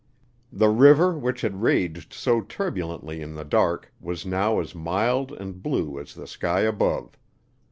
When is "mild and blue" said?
4.73-5.99